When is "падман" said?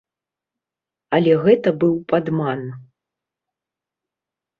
2.13-2.61